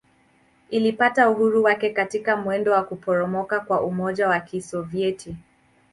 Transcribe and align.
Ilipata 0.69 1.29
uhuru 1.29 1.63
wake 1.63 1.89
katika 1.89 2.37
mwendo 2.37 2.71
wa 2.71 2.83
kuporomoka 2.83 3.59
kwa 3.59 3.81
Umoja 3.81 4.27
wa 4.27 4.39
Kisovyeti. 4.39 5.35